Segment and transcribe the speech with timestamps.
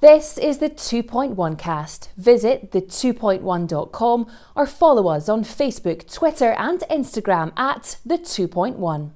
[0.00, 2.10] This is the 2.1 cast.
[2.16, 9.10] Visit the2.1.com or follow us on Facebook, Twitter, and Instagram at the 2.1.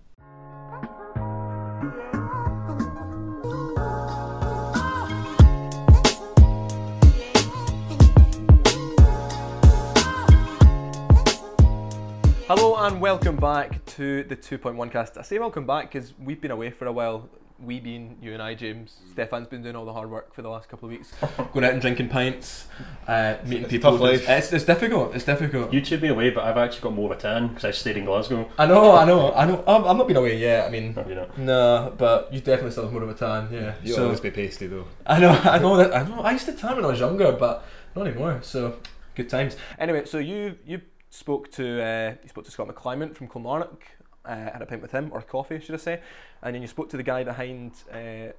[12.49, 15.17] Hello and welcome back to the 2.1 cast.
[15.17, 17.29] I say welcome back because we've been away for a while.
[17.65, 18.97] We being you and I, James.
[19.13, 21.13] Stefan's been doing all the hard work for the last couple of weeks,
[21.53, 22.67] going out and drinking pints,
[23.07, 23.93] uh, meeting It's people.
[23.93, 24.29] tough life.
[24.29, 25.15] It's, it's difficult.
[25.15, 25.73] It's difficult.
[25.73, 27.97] You two been away, but I've actually got more of a tan because I stayed
[27.97, 28.51] in Glasgow.
[28.59, 29.63] I know, I know, I know.
[29.67, 30.67] I'm, I'm not been away yet.
[30.67, 31.95] I mean, No, you know.
[31.97, 33.49] but you definitely still have more of a tan.
[33.53, 33.75] Yeah.
[33.85, 34.87] You'll so always be pasty though.
[35.07, 35.95] I know, I know that.
[35.95, 36.21] I know.
[36.21, 38.41] I used to tan when I was younger, but not anymore.
[38.43, 38.77] So
[39.15, 39.57] good times.
[39.79, 43.85] Anyway, so you you spoke to uh, you spoke to Scott McClymont from Kilmarnock.
[44.25, 46.01] Uh, had a pint with him, or coffee, should I say?
[46.43, 48.33] And then you spoke to the guy behind uh,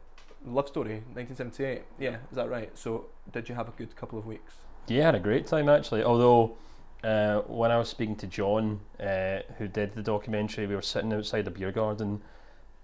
[0.46, 1.82] Love Story, 1978.
[2.00, 2.76] Yeah, is that right?
[2.78, 4.54] So did you have a good couple of weeks?
[4.88, 6.04] Yeah, I had a great time actually.
[6.04, 6.56] Although,
[7.04, 11.12] uh, when I was speaking to John, uh, who did the documentary, we were sitting
[11.14, 12.22] outside a beer garden,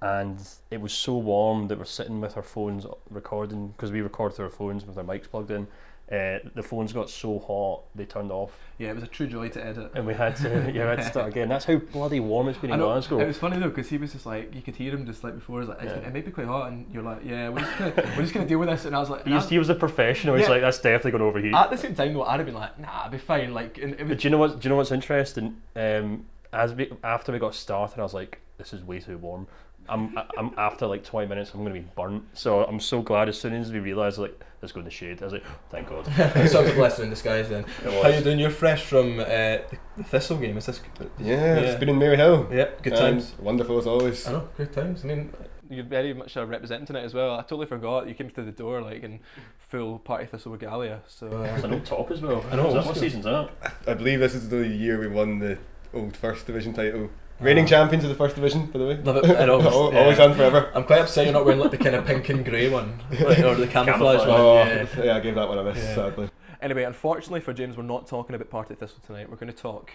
[0.02, 0.40] and
[0.72, 4.46] it was so warm that we're sitting with our phones recording because we record through
[4.46, 5.68] our phones with our mics plugged in.
[6.12, 9.50] Uh, the phones got so hot they turned off, Yeah, it was a true joy
[9.50, 9.92] to edit.
[9.94, 11.50] and we had to yeah, we had to start again.
[11.50, 12.88] That's how bloody warm it's been in know.
[12.88, 13.20] Glasgow.
[13.20, 15.36] It was funny though because he was just like you could hear him just like
[15.36, 15.62] before.
[15.62, 15.98] He was like, Yeah.
[15.98, 18.48] it may be quite hot, and you're like, yeah, we're just gonna, we're just gonna
[18.48, 18.86] deal with this.
[18.86, 20.34] And I was like, He was, he was a professional.
[20.36, 20.50] He's Yeah.
[20.54, 21.54] like, that's definitely going to overheat.
[21.54, 23.54] at the same time though, I'd have been like, nah, I'd be fine.
[23.54, 24.60] Like, and it was, But do you know what?
[24.60, 25.58] Do you know what's interesting?
[25.76, 29.46] Um, as we after we got started, I was like, "This is way too warm."
[29.90, 32.24] I'm, I'm after like 20 minutes, I'm going to be burnt.
[32.34, 35.22] So I'm so glad as soon as we realised like let's go in the shade.
[35.22, 36.06] I was like, "Thank God."
[36.50, 37.66] so it a blessing in disguise then.
[37.86, 38.40] It How you doing?
[38.40, 40.58] You're fresh from uh, the Thistle game.
[40.58, 40.82] Is this?
[41.18, 41.56] Yeah, Yeah.
[41.60, 42.52] it's been in Maryhill.
[42.52, 43.36] Yeah, good And times.
[43.40, 44.28] Wonderful as always.
[44.28, 45.04] I know, good times.
[45.04, 45.34] I mean,
[45.70, 47.36] you're very much uh, representing tonight as well.
[47.36, 49.20] I totally forgot you came through the door like in
[49.58, 51.02] full party Thistle regalia.
[51.08, 52.44] So It's uh, an old top as well.
[52.52, 53.50] I know, Is that, old what season's that?
[53.88, 55.58] I believe this is the year we won the
[55.94, 57.10] old first division title.
[57.40, 58.96] Reigning champions of the first division, by the way.
[58.98, 59.38] love it.
[59.38, 59.62] I know.
[59.70, 60.00] Al- yeah.
[60.00, 60.72] Always on forever.
[60.76, 63.40] I'm quite upset you're not wearing like the kind of pink and grey one, like,
[63.40, 64.28] or the camouflage, Camouflage.
[64.28, 64.30] one.
[64.30, 64.88] Oh, Yeah.
[65.06, 65.16] yeah.
[65.16, 65.96] I gave that one a miss, Yeah.
[65.96, 66.30] sadly.
[66.62, 69.30] Anyway, unfortunately for James, we're not talking about Partick Thistle tonight.
[69.30, 69.92] We're going to talk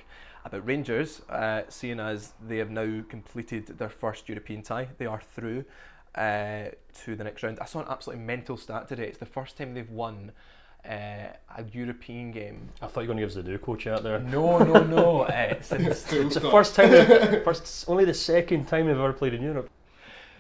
[0.47, 4.89] about Rangers, uh, seeing as they have now completed their first European tie.
[4.97, 5.67] They are through
[6.15, 6.69] uh,
[7.05, 7.59] to the next round.
[7.61, 9.05] I saw an absolutely mental stat today.
[9.09, 10.33] It's the first time they've won
[10.89, 12.69] uh, a European game.
[12.83, 14.19] I thought you were going to give us the Duco chat there.
[14.19, 15.21] No, no, no.
[15.23, 19.35] uh, since, It's the first time, they've- first, only the second time they've ever played
[19.35, 19.71] in Europe.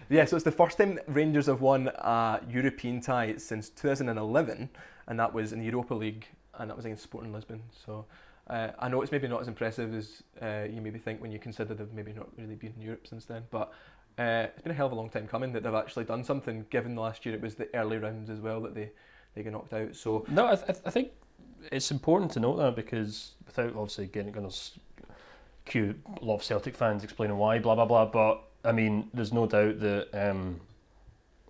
[0.09, 4.69] yeah, so it's the first time Rangers have won a European tie since 2011,
[5.07, 6.27] and that was in the Europa League,
[6.59, 7.63] and that was against Sporting Lisbon.
[7.87, 8.05] So
[8.49, 11.39] uh, I know it's maybe not as impressive as uh, you maybe think when you
[11.39, 13.73] consider they've maybe not really been in Europe since then, but
[14.19, 16.67] uh, it's been a hell of a long time coming that they've actually done something.
[16.71, 18.91] Given last year it was the early rounds as well that they
[19.35, 19.97] they got knocked out.
[19.97, 21.11] So No, I, th- I think
[21.71, 24.57] it's important to note that because without obviously getting going to
[25.65, 28.07] cue a lot of Celtic fans explaining why, blah blah blah.
[28.07, 30.61] But I mean, there's no doubt that um,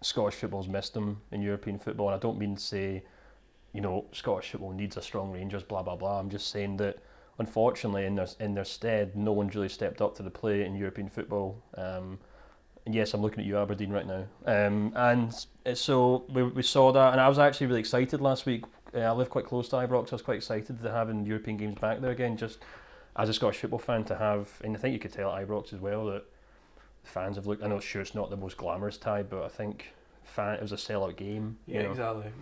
[0.02, 3.04] Scottish football's missed them in European football, and I don't mean to say,
[3.72, 6.18] you know, Scottish football needs a strong Rangers, blah blah blah.
[6.18, 6.98] I'm just saying that
[7.38, 10.74] unfortunately, in their in their stead, no one's really stepped up to the plate in
[10.74, 11.62] European football.
[11.76, 12.18] Um,
[12.86, 14.24] yes, I'm looking at you, Aberdeen, right now.
[14.46, 18.46] Um, and uh, so we, we saw that, and I was actually really excited last
[18.46, 18.64] week.
[18.94, 20.12] Uh, I live quite close to Ibrox.
[20.12, 22.58] I was quite excited to having European games back there again, just
[23.16, 24.48] as a Scottish football fan to have.
[24.62, 26.24] And I think you could tell at Ibrox as well that
[27.02, 27.62] fans have looked.
[27.62, 29.92] I know, sure, it's not the most glamorous tie, but I think
[30.22, 31.58] fan, it was a sellout game.
[31.66, 31.90] you yeah, know.
[31.90, 32.32] exactly.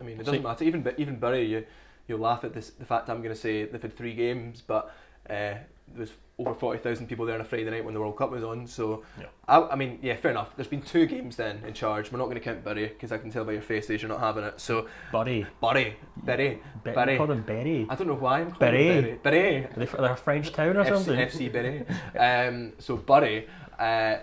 [0.00, 0.64] I mean, it doesn't matter.
[0.64, 1.66] Even even Bury, you
[2.06, 4.86] you laugh at this the fact I'm going to say they've had three games, but
[5.28, 5.64] uh, there
[5.96, 8.44] was over forty thousand people there on a Friday night when the World Cup was
[8.44, 8.66] on.
[8.66, 9.26] So, Yeah.
[9.48, 10.54] I, I mean, yeah, fair enough.
[10.54, 12.12] There's been two games then in charge.
[12.12, 14.08] We're not going to count Bury because I can tell by your face that you're
[14.08, 14.60] not having it.
[14.60, 17.16] So, Buddy, Bury, Bury, Be- Bury.
[17.16, 17.86] call them Berry.
[17.90, 18.86] I don't know why I'm calling Bury.
[18.86, 19.40] it Bury.
[19.40, 19.64] Bury.
[19.64, 21.18] Are they, they're a French town or FC, something?
[21.18, 21.84] FC Bury.
[22.48, 23.48] Um, so Bury.
[23.78, 24.18] Uh,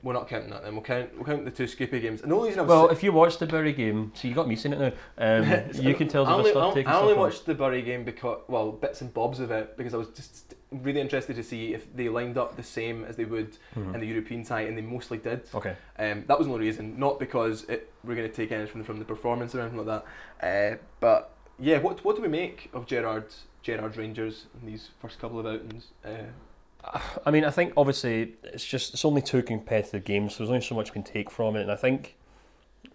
[0.00, 0.74] we're not counting that then.
[0.74, 1.10] We'll count.
[1.16, 2.22] We'll count the two Scoopy games.
[2.22, 4.34] And the only reason I was Well, if you watched the Bury game, so you
[4.34, 4.92] got me seeing it now.
[5.18, 8.04] Um, you can tell us I if I only, I, only watched the Bury game
[8.04, 11.72] because, well, bits and bobs of it because I was just really interested to see
[11.74, 13.94] if they lined up the same as they would Mhm.
[13.94, 15.42] in the European tie, and they mostly did.
[15.54, 15.74] Okay.
[15.98, 18.98] Um, that was the only reason, not because it, we're going to take anything from
[18.98, 20.02] the performance or anything like
[20.40, 20.74] that.
[20.74, 23.26] Uh, but yeah, what what do we make of Gerrard
[23.62, 25.88] Gerrard Rangers in these first couple of outings?
[26.04, 30.50] Uh, I mean, I think obviously it's just it's only two competitive games, so there's
[30.50, 32.14] only so much you can take from it, and I think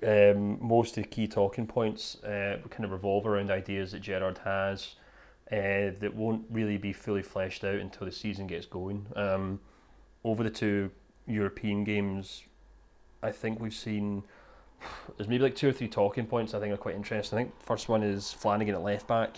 [0.05, 4.39] um, most of the key talking points uh, kind of revolve around ideas that Gerrard
[4.43, 4.95] has
[5.53, 9.05] uh, that won't really be fully fleshed out until the season gets going.
[9.15, 9.59] Um,
[10.23, 10.89] over the two
[11.27, 12.41] European games,
[13.21, 14.23] I think we've seen
[15.15, 17.37] there's maybe like two or three talking points I think are quite interesting.
[17.37, 19.37] I think first one is Flanagan at left back,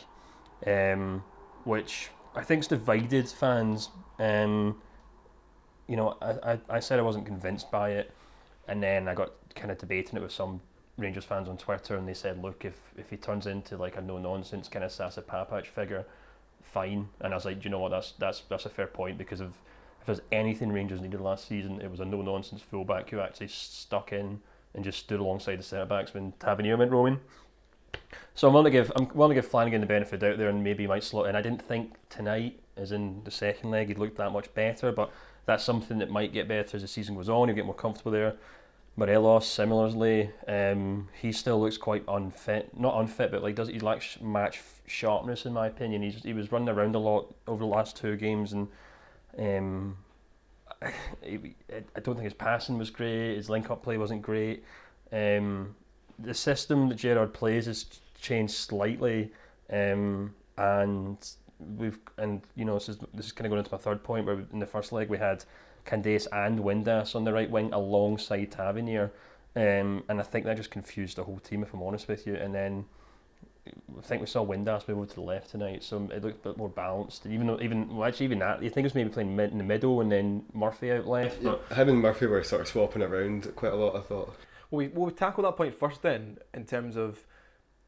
[0.65, 1.21] um,
[1.65, 3.89] which I think's divided fans.
[4.17, 4.81] Um,
[5.87, 8.11] you know, I, I, I said I wasn't convinced by it,
[8.69, 10.61] and then I got kind of debating it with some
[10.97, 14.01] Rangers fans on Twitter, and they said, look, if if he turns into like a
[14.01, 16.05] no nonsense kind of Sasa Papac figure,
[16.61, 17.09] fine.
[17.21, 17.89] And I was like, you know what?
[17.89, 19.57] That's that's that's a fair point because of
[19.99, 23.47] if there's anything Rangers needed last season, it was a no nonsense fullback who actually
[23.47, 24.39] stuck in
[24.73, 27.19] and just stood alongside the centre backs when Tavernier went roaming.
[28.33, 30.63] So I'm willing to give I'm willing to give Flanagan the benefit out there and
[30.63, 31.35] maybe he might slot in.
[31.35, 35.11] I didn't think tonight, as in the second leg, he'd looked that much better, but
[35.45, 37.47] that's something that might get better as the season goes on.
[37.47, 38.35] He'll get more comfortable there.
[38.97, 42.77] Morelos, similarly, um, he still looks quite unfit.
[42.77, 46.01] Not unfit, but like does he lacks match sharpness in my opinion.
[46.01, 48.69] He's he was running around a lot over the last two games, and
[49.37, 49.97] um,
[50.81, 51.39] I,
[51.95, 53.35] I don't think his passing was great.
[53.35, 54.63] His link up play wasn't great.
[55.11, 55.75] Um,
[56.17, 57.85] the system that Gerrard plays has
[58.21, 59.33] changed slightly,
[59.69, 61.17] um, and
[61.59, 64.25] we've and you know this is this is kind of going into my third point
[64.25, 65.43] where in the first leg we had
[65.85, 69.11] Candeias and Windass on the right wing alongside Tavernier.
[69.55, 72.35] Um, and I think that just confused the whole team, if I'm honest with you.
[72.35, 72.85] And then
[73.97, 76.49] I think we saw Windass move over to the left tonight, so it looked a
[76.49, 77.25] bit more balanced.
[77.25, 79.57] Even though, even well, actually, even that, you think it was maybe playing mid in
[79.57, 81.41] the middle and then Murphy out left.
[81.41, 83.95] Yeah, him and Murphy were sort of swapping around quite a lot.
[83.95, 84.35] I thought.
[84.69, 87.25] Well, we will we tackle that point first then, in terms of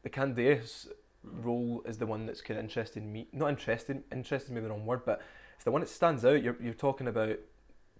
[0.02, 0.88] the Candeias
[1.22, 3.28] role is the one that's kind of interesting me.
[3.32, 5.20] Not interesting, interesting maybe the wrong word, but
[5.54, 6.42] it's the one that stands out.
[6.42, 7.38] You're you're talking about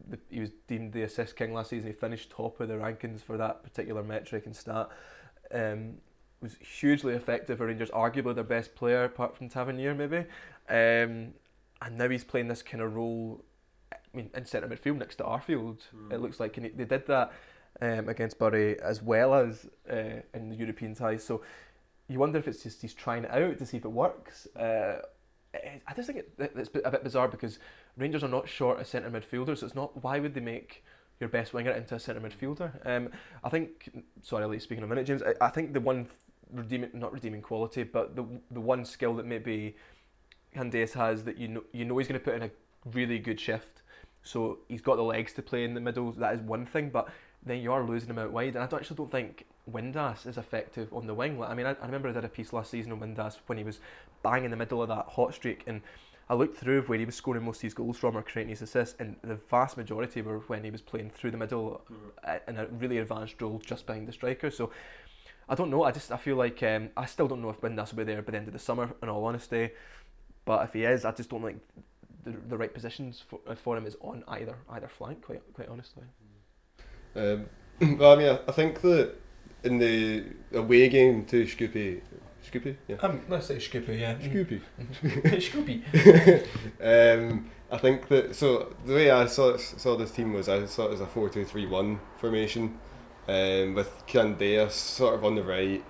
[0.09, 1.89] the, he was deemed the assist king last season.
[1.89, 4.89] He finished top of the rankings for that particular metric and stat.
[5.53, 5.95] Um,
[6.41, 10.19] was hugely effective for Rangers, arguably their best player apart from Tavernier maybe.
[10.69, 11.35] Um,
[11.81, 13.45] and now he's playing this kind of role.
[13.93, 15.79] I mean, in centre midfield next to Arfield.
[15.95, 16.13] Mm.
[16.13, 17.33] It looks like and he, they did that
[17.81, 21.25] um, against Bury as well as uh, in the European ties.
[21.25, 21.43] So
[22.09, 24.47] you wonder if it's just he's trying it out to see if it works.
[24.57, 25.01] Uh,
[25.55, 27.59] I just think it, it's a bit bizarre because
[27.99, 30.85] Rangers are not short a centre midfielder, so it's not why would they make
[31.21, 32.87] your best winger into a centre midfielder?
[32.87, 33.11] Um,
[33.43, 33.91] I think
[34.23, 35.23] sorry, I'll speak in a minute, James.
[35.23, 36.07] I, I think the one
[36.53, 39.77] redeeming not redeeming quality, but the the one skill that maybe
[40.55, 42.51] Candeias has that you know you know he's going to put in a
[42.93, 43.83] really good shift.
[44.23, 46.13] So he's got the legs to play in the middle.
[46.13, 47.09] That is one thing, but
[47.45, 48.55] then you are losing him out wide.
[48.55, 51.43] And I don't, actually don't think Windass is effective on the wing.
[51.43, 53.65] I mean, I, I remember I did a piece last season on Windass when he
[53.65, 53.81] was
[54.23, 55.81] bang in the middle of that hot streak, and
[56.31, 58.61] I looked through where he was scoring most of his goals from or creating his
[58.61, 62.41] assists, and the vast majority were when he was playing through the middle mm.
[62.49, 64.51] in a really advanced role just behind the striker.
[64.51, 64.71] So
[65.49, 65.85] I don't know.
[65.85, 68.21] I just I feel like um, I still don't know if Windass will be there
[68.21, 68.91] by the end of the summer.
[69.03, 69.71] In all honesty,
[70.45, 71.63] but if he is, I just don't think
[72.25, 75.23] the, the right positions for, for him is on either either flank.
[75.23, 76.05] Quite quite honestly.
[77.17, 77.47] Um,
[77.99, 79.15] well, I mean, I think that
[79.65, 82.03] in the away game to Scoopy,
[82.51, 82.97] Scoopy, yeah.
[82.97, 84.15] Um, let's say Scoopy, yeah.
[84.17, 84.61] Scoopy.
[85.83, 86.45] Scoopy.
[87.21, 90.89] um, I think that so the way I saw saw this team was I saw
[90.89, 92.79] it as a four two three one formation,
[93.29, 95.85] um, with Candeias sort of on the right,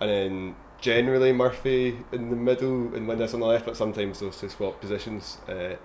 [0.00, 4.40] and then generally Murphy in the middle and Windass on the left, but sometimes those
[4.40, 5.38] two swap positions.
[5.48, 5.76] Uh,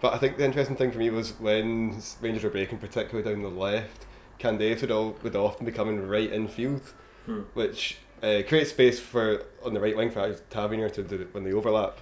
[0.00, 3.42] but I think the interesting thing for me was when Rangers were breaking, particularly down
[3.42, 4.06] the left,
[4.38, 6.92] Candeias would, all, would often be coming right in field,
[7.24, 7.40] hmm.
[7.54, 11.52] which uh, creates space for on the right wing for Tavernier to do when they
[11.52, 12.00] overlap.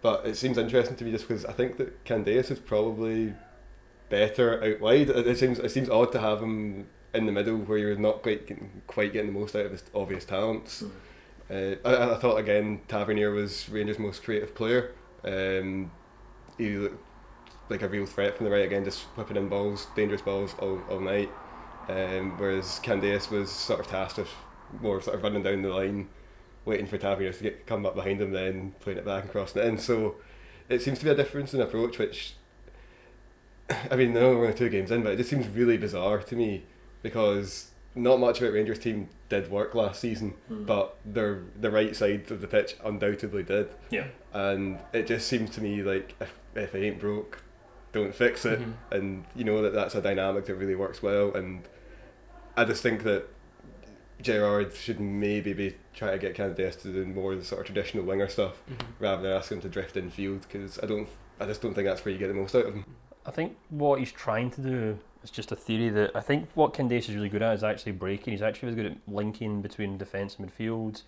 [0.00, 3.34] But it seems interesting to me just because I think that Candeias is probably
[4.08, 5.10] better out wide.
[5.10, 8.22] It, it, seems it seems odd to have him in the middle where you're not
[8.22, 10.80] quite getting, quite getting the most out of his obvious talents.
[10.80, 10.88] Hmm.
[11.50, 14.92] Uh, I, I, thought again Tavernier was Rangers' most creative player.
[15.24, 15.90] Um,
[16.56, 17.02] he looked
[17.68, 20.80] like a real threat from the right again, just whipping in balls, dangerous balls all,
[20.90, 21.30] all night.
[21.88, 24.28] Um, whereas Candeias was sort of tasked with
[24.80, 26.08] more sort of running down the line,
[26.64, 29.62] waiting for Tavernier to get come up behind him, then playing it back and crossing
[29.62, 29.78] it in.
[29.78, 30.16] So
[30.68, 32.34] it seems to be a difference in approach, which
[33.90, 36.36] I mean, know we're only two games in, but it just seems really bizarre to
[36.36, 36.64] me
[37.02, 40.64] because not much about Rangers team did work last season, mm.
[40.64, 43.70] but their the right side of the pitch undoubtedly did.
[43.90, 44.06] Yeah.
[44.32, 47.42] And it just seems to me like if, if it ain't broke,
[47.92, 48.94] don't fix it, mm-hmm.
[48.94, 51.34] and you know that that's a dynamic that really works well.
[51.34, 51.62] And
[52.56, 53.28] I just think that
[54.22, 57.66] Gerrard should maybe be trying to get Candeias to do more of the sort of
[57.66, 59.04] traditional winger stuff mm-hmm.
[59.04, 61.08] rather than asking him to drift in field because I don't,
[61.40, 62.84] I just don't think that's where you get the most out of him.
[63.26, 66.74] I think what he's trying to do is just a theory that I think what
[66.74, 68.32] Candeias is really good at is actually breaking.
[68.32, 71.02] He's actually really good at linking between defence and midfield.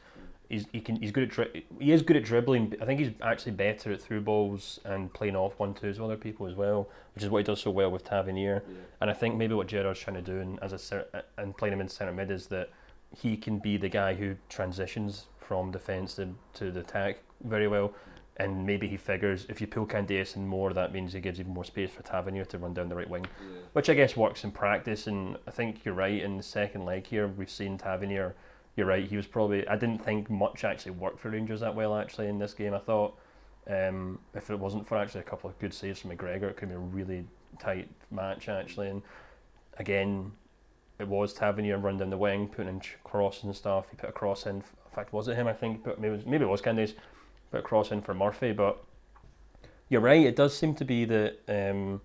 [0.48, 2.74] He's, he can he's good at dri- he is good at dribbling.
[2.82, 6.16] I think he's actually better at through balls and playing off one twos with other
[6.16, 8.64] people as well, which is what he does so well with Tavernier.
[8.66, 8.74] Yeah.
[9.00, 11.80] And I think maybe what Gerrard's trying to do and as a and playing him
[11.80, 12.68] in centre mid is that
[13.16, 17.92] he can be the guy who transitions from defence to, to the attack very well.
[18.36, 21.52] And maybe he figures if you pull Candeias in more, that means he gives even
[21.52, 23.26] more space for Tavernier to run down the right wing,
[23.74, 25.06] which I guess works in practice.
[25.06, 26.22] And I think you're right.
[26.22, 28.34] In the second leg here, we've seen Tavernier.
[28.76, 29.06] You're right.
[29.06, 29.68] He was probably.
[29.68, 32.72] I didn't think much actually worked for Rangers that well actually in this game.
[32.72, 33.18] I thought
[33.68, 36.70] um, if it wasn't for actually a couple of good saves from McGregor, it could
[36.70, 37.26] be a really
[37.58, 38.88] tight match actually.
[38.88, 39.02] And
[39.76, 40.32] again,
[41.00, 43.86] it was Tavernier run down the wing, putting in crosses and stuff.
[43.90, 44.56] He put a cross in.
[44.56, 44.62] In
[44.94, 45.46] fact, was it him?
[45.46, 46.94] I think, but maybe it was, maybe it was Candeias
[47.50, 48.52] put a cross in for Murphy.
[48.52, 48.82] But
[49.88, 50.24] you're right.
[50.24, 52.00] It does seem to be that um,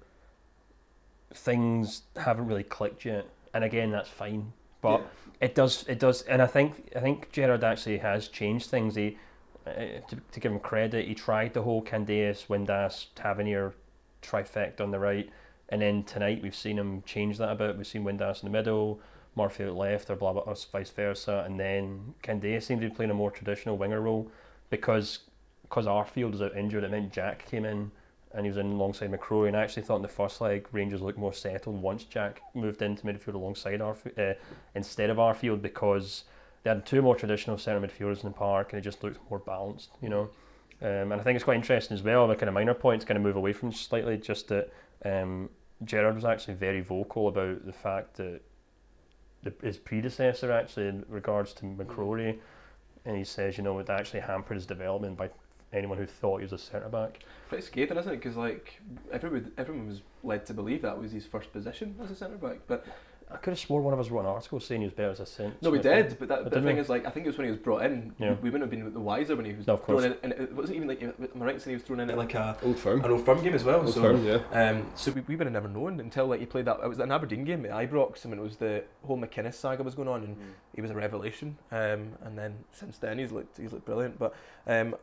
[1.33, 3.27] things haven't really clicked yet.
[3.53, 4.53] And again, that's fine.
[4.81, 5.07] But Yeah.
[5.47, 5.85] it does.
[5.87, 6.21] It does.
[6.23, 8.95] And I think I think Gerrard actually has changed things.
[8.95, 9.17] He
[9.65, 9.71] uh,
[10.07, 13.73] to, to give him credit, he tried the whole Candeias, Windass, Tavernier
[14.21, 15.29] trifecta on the right,
[15.69, 17.77] and then tonight we've seen him change that a bit.
[17.77, 18.99] We've seen Windass in the middle,
[19.35, 22.95] Murphy out left, or blah blah, or vice versa, and then Candeias seemed to be
[22.95, 24.31] playing a more traditional winger role
[24.69, 25.19] because
[25.63, 26.83] because Arfield was out injured.
[26.83, 27.91] It meant Jack came in
[28.33, 31.01] and he was in alongside McCrorie, and I actually thought in the first leg Rangers
[31.01, 34.35] looked more settled once Jack moved into midfield alongside Arfield uh,
[34.75, 36.25] instead of Arfield because
[36.63, 39.39] they had two more traditional centre midfielders in the park and it just looked more
[39.39, 40.29] balanced, you know.
[40.81, 42.29] Um, and I think it's quite interesting as well.
[42.29, 44.69] A kind of minor point to kind of move away from slightly, just that
[45.03, 45.49] um,
[45.83, 48.41] Gerrard was actually very vocal about the fact that
[49.43, 52.39] the, his predecessor actually in regards to McCrorie,
[53.05, 55.29] and he says, you know, it actually hampered his development by
[55.73, 57.19] anyone who thought he was a centre back.
[57.49, 58.15] Pretty scathing, isn't it?
[58.15, 62.15] Because like everyone, everyone was led to believe that was his first position as a
[62.15, 62.59] centre back.
[62.67, 62.85] But
[63.35, 65.19] I could have swore one of us wrote an article saying he was better as
[65.19, 65.57] a centre.
[65.61, 66.17] no, we did.
[66.17, 66.81] But, that, but the thing we?
[66.81, 68.13] is, like, I think it was when he was brought in.
[68.17, 68.35] Yeah.
[68.41, 70.03] We wouldn't have been the wiser when he was No, of course.
[70.03, 71.99] thrown in, and it wasn't even like am I right in saying he was thrown
[71.99, 73.03] in at like a Old firm.
[73.03, 73.81] an old firm game as well.
[73.81, 74.39] Old so firm, yeah.
[74.51, 76.79] Um, so we, we would have never known until like he played that.
[76.81, 79.95] It was an Aberdeen game at Ibrox, and it was the whole McInnes saga was
[79.95, 80.37] going on, and
[80.73, 81.57] he was a revelation.
[81.71, 84.17] Um, and then since then he's looked he's looked brilliant.
[84.17, 84.33] But
[84.65, 84.95] um,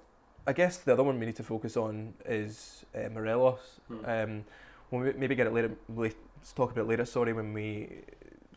[0.47, 3.81] I guess the other one we need to focus on is uh, Morelos.
[3.89, 4.05] Hmm.
[4.07, 4.45] Um,
[4.93, 6.15] when we maybe get it later, let's
[6.55, 7.05] talk about it later.
[7.05, 7.89] Sorry, when we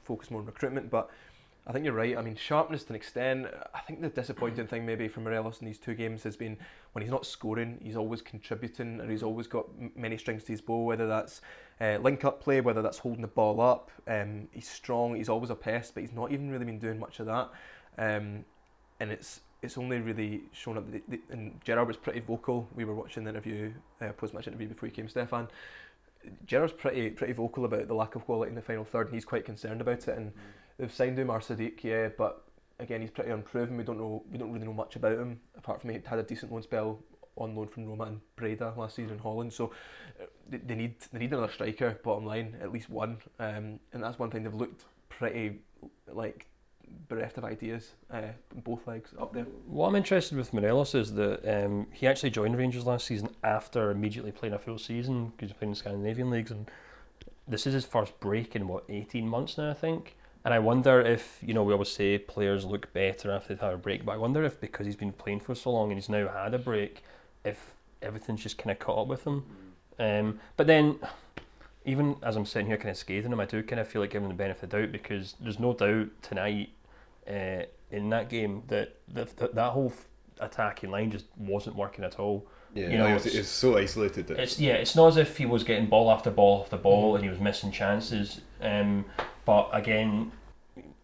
[0.04, 1.10] focus more on recruitment, but.
[1.68, 2.15] I think you're right.
[2.15, 3.48] I mean, sharpness to an extent.
[3.74, 6.58] I think the disappointing thing maybe for Morelos in these two games has been
[6.92, 9.65] when he's not scoring, he's always contributing, and he's always got
[9.96, 10.84] many strings to his bow.
[10.84, 11.42] Whether that's
[11.82, 13.89] uh, link up play, whether that's holding the ball up.
[14.08, 15.15] Um, he's strong.
[15.15, 17.50] He's always a pest, but he's not even really been doing much of that.
[17.98, 18.46] Um,
[19.00, 20.92] and it's it's only really shown up.
[20.92, 22.68] The, the, and Gerrard was pretty vocal.
[22.75, 25.48] We were watching the interview, uh, post match interview before he came, Stefan.
[26.46, 29.25] Gerrard's pretty pretty vocal about the lack of quality in the final third, and he's
[29.25, 30.17] quite concerned about it.
[30.17, 30.32] And
[30.77, 32.44] they've signed Umar Sadiq, yeah, but
[32.79, 33.77] again, he's pretty unproven.
[33.77, 34.24] We don't know.
[34.32, 37.00] We don't really know much about him apart from he had a decent loan spell
[37.38, 39.51] on loan from Roma and Breda last season in Holland.
[39.51, 39.72] So
[40.22, 42.00] uh, they, they need they need another striker.
[42.03, 43.17] Bottom line, at least one.
[43.39, 45.60] Um, and that's one thing they've looked pretty
[46.12, 46.48] like
[47.08, 48.22] bereft of ideas uh,
[48.63, 49.46] both legs up there.
[49.68, 53.92] What I'm interested with Morelos is that um, he actually joined Rangers last season after
[53.92, 56.70] immediately playing a full season because he's playing in Scandinavian leagues, and
[57.48, 60.15] this is his first break in what 18 months now, I think.
[60.44, 63.74] And I wonder if you know we always say players look better after they've had
[63.74, 66.10] a break, but I wonder if because he's been playing for so long and he's
[66.10, 67.04] now had a break,
[67.44, 69.44] if everything's just kind of caught up with him.
[69.98, 71.00] Um, but then,
[71.84, 74.12] even as I'm sitting here kind of scathing him, I do kind of feel like
[74.12, 76.70] giving him the benefit of the doubt because there's no doubt tonight
[77.29, 80.05] uh, in that game that that, that, that whole f-
[80.39, 82.46] attacking line just wasn't working at all.
[82.74, 85.38] Yeah, You know, no, it's, it's- so isolated that It's yeah, it's not as if
[85.38, 88.41] he was getting ball after ball after ball and he was missing chances.
[88.62, 89.05] Um,
[89.46, 90.32] but again,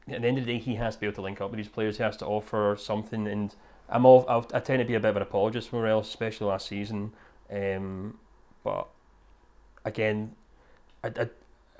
[0.09, 1.57] at the end of the day, he has to be able to link up with
[1.57, 1.97] these players.
[1.97, 3.55] He has to offer something, and
[3.87, 6.47] I'm all I'll, I tend to be a bit of an apologist for Morelos, especially
[6.47, 7.13] last season.
[7.49, 8.17] Um,
[8.63, 8.87] but
[9.85, 10.35] again,
[11.03, 11.29] I, I,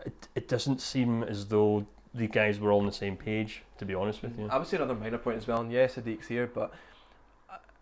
[0.06, 3.64] it, it doesn't seem as though the guys were all on the same page.
[3.82, 5.62] To be honest with you, I would say another minor point as well.
[5.62, 6.72] And yes, Sadiq's here, but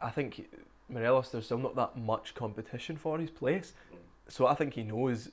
[0.01, 0.47] I, think
[0.87, 3.73] Morelos there's still not that much competition for his place.
[4.29, 5.27] So I think he knows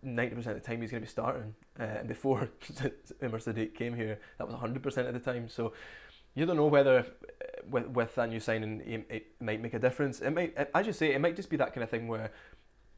[0.00, 1.52] ninety percent of the time he's going to be starting.
[1.80, 2.48] Uh, and before
[3.24, 5.48] Umar Sadiq came here, that was hundred percent of the time.
[5.48, 5.72] So
[6.36, 9.74] you don't know whether if, uh, with with that new signing it, it might make
[9.74, 10.20] a difference.
[10.20, 12.30] It might, as you say, it might just be that kind of thing where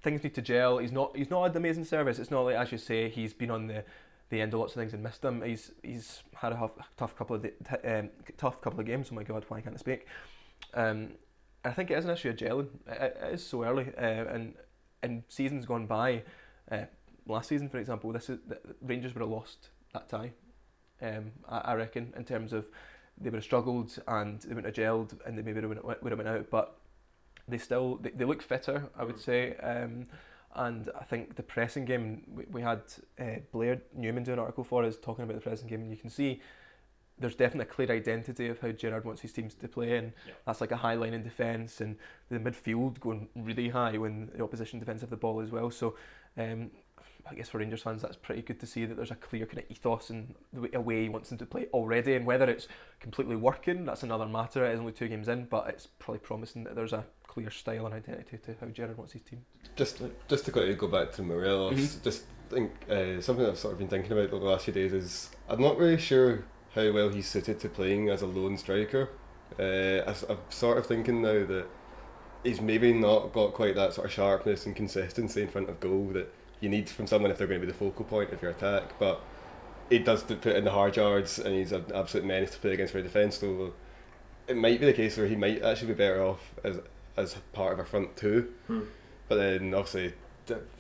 [0.03, 0.77] things need to gel.
[0.77, 2.19] He's not he's not had amazing service.
[2.19, 3.85] It's not like as you say he's been on the
[4.31, 5.43] the end of lots of things and missed them.
[5.43, 7.47] He's he's had a tough couple of
[7.85, 9.09] um, tough couple of games.
[9.13, 10.07] Oh my god, why can't I speak?
[10.73, 11.13] Um,
[11.65, 12.69] I think it is an issue of gelling.
[12.87, 14.55] It, it is so early, uh, and
[15.03, 16.23] in seasons gone by,
[16.71, 16.85] uh,
[17.27, 20.33] last season for example, this is the Rangers would have lost that tie.
[21.03, 22.69] Um, I, I reckon in terms of
[23.19, 26.13] they would have struggled and they wouldn't have gelled and they maybe would have, would
[26.13, 26.79] have went out, but
[27.49, 28.89] they still they, they look fitter.
[28.97, 29.57] I would say.
[29.57, 30.07] Um,
[30.55, 32.83] and I think the pressing game, we, we had
[33.21, 35.97] uh, Blair Newman do an article for us talking about the pressing game, and you
[35.97, 36.41] can see
[37.19, 40.33] there's definitely a clear identity of how Gerrard wants his teams to play, and Yeah.
[40.47, 41.97] that's like a high line in defence and
[42.31, 45.71] the midfield going really high when the opposition defence have the ball as well.
[45.71, 45.97] So,
[46.39, 46.71] um,
[47.29, 49.59] I guess for Rangers fans, that's pretty good to see that there's a clear kind
[49.59, 52.15] of ethos and the way, a way he wants them to play already.
[52.15, 52.69] And whether it's
[53.01, 54.65] completely working, that's another matter.
[54.65, 57.87] It is only two games in, but it's probably promising that there's a clear style
[57.87, 59.45] and identity to how Gerrard wants his team.
[59.77, 62.03] Just just to quickly go back to Morelos, Mhm.
[62.03, 64.93] just think uh, something I've sort of been thinking about over the last few days
[64.93, 69.11] is I'm not really sure how well he's suited to playing as a lone striker.
[69.59, 71.67] Uh, I, am sort of thinking now that
[72.45, 76.11] he's maybe not got quite that sort of sharpness and consistency in front of goal
[76.15, 78.51] that you need from someone if they're going to be the focal point of your
[78.51, 78.99] attack.
[78.99, 79.21] But
[79.89, 82.93] he does put in the hard yards and he's an absolute menace to play against
[82.93, 83.39] for a defence.
[83.39, 83.73] So
[84.47, 86.79] it might be the case where he might actually be better off as
[87.17, 88.53] as part of our front two.
[88.67, 88.81] Hmm.
[89.29, 90.15] But then obviously,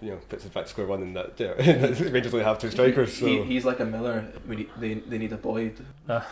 [0.00, 1.52] you know, puts us back to square one and that yeah,
[2.10, 3.16] Rangers only have two strikers.
[3.16, 4.32] So He, he's like a Miller.
[4.46, 5.84] We need, they, they need a Boyd.
[6.08, 6.22] Uh,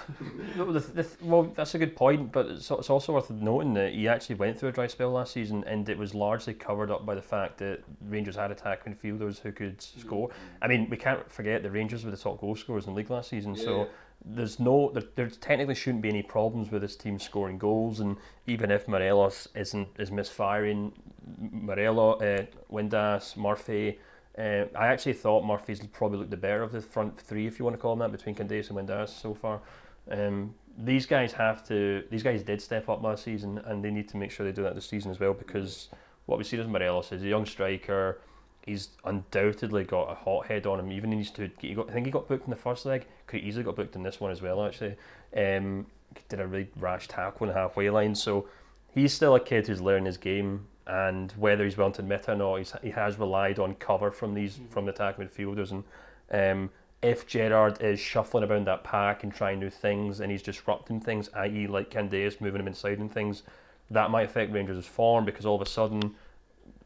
[0.57, 3.93] no, the, the, well, that's a good point, but it's, it's also worth noting that
[3.93, 7.07] he actually went through a dry spell last season, and it was largely covered up
[7.07, 10.01] by the fact that Rangers had attacking midfielders who could hmm.
[10.01, 10.31] score.
[10.61, 13.11] I mean, we can't forget the Rangers were the top goal scorers in the league
[13.11, 13.89] last season, so
[14.25, 18.17] there's no there, there technically shouldn't be any problems with this team scoring goals, and
[18.47, 20.93] even if Morelos isn't is misfiring,
[21.39, 23.99] Morello, uh, Windass, Murphy.
[24.37, 27.65] Uh, I actually thought Murphy's probably looked the better of the front three, if you
[27.65, 29.61] want to call them that, between Candeias and Windass so far.
[30.09, 32.05] Um, these guys have to.
[32.11, 34.63] These guys did step up last season, and they need to make sure they do
[34.63, 35.35] that this season as well.
[35.35, 35.89] Because
[36.27, 38.21] what we see as Morelos is a young striker.
[38.69, 40.93] He's undoubtedly got a hot head on him.
[40.93, 41.51] Even he needs to.
[41.61, 43.07] He got, I think he got booked in the first leg.
[43.27, 44.65] Could easily got booked in this one as well.
[44.65, 44.97] Actually,
[45.37, 45.87] um,
[46.29, 48.15] did a really rash tackle on the halfway line.
[48.15, 48.49] So
[48.93, 50.67] he's still a kid who's learning his game.
[50.87, 54.11] And whether he's willing to admit it or not, he's, he has relied on cover
[54.11, 55.71] from these from the attack midfielders.
[55.71, 55.85] And
[56.31, 56.71] um,
[57.03, 61.31] if Gerrard is shuffling around that pack and trying new things, and he's disrupting things,
[61.35, 63.43] i.e., like Candeias moving him inside and things,
[63.91, 66.15] that might affect Rangers' form because all of a sudden